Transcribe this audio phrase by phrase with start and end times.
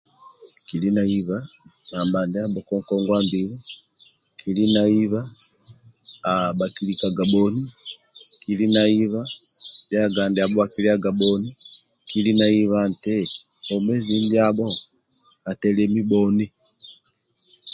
[0.67, 1.37] Kiki na hiba
[1.91, 3.55] namba ndiabho kagogwabili
[4.39, 5.21] kilinahiba
[6.57, 7.61] bha kiesaga bhoni
[8.41, 9.21] Kali na hiba
[9.89, 11.49] lyaga ndiabho bha kilyaga bhoni
[12.07, 12.79] kili nahibha
[13.65, 14.67] bwomezi ndiabho
[15.51, 16.45] atelemi bhoni